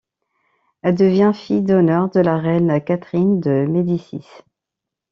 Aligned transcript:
Elle 0.81 0.95
devient 0.95 1.31
fille 1.31 1.61
d'honneur 1.61 2.09
de 2.09 2.19
la 2.21 2.39
reine 2.39 2.83
Catherine 2.83 3.39
de 3.39 3.67
Médicis. 3.69 4.25